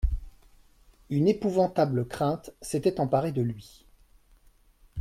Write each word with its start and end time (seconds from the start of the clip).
Une 1.11 1.27
épouvantable 1.27 2.07
crainte 2.07 2.49
s'était 2.63 2.99
emparée 2.99 3.31
de 3.31 3.43
lui. 3.43 3.85